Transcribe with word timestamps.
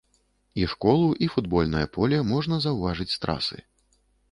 І 0.61 0.63
школу, 0.71 1.09
і 1.25 1.27
футбольнае 1.33 1.85
поле 1.99 2.23
можна 2.33 2.59
заўважыць 2.67 3.11
з 3.15 3.23
трасы. 3.29 3.63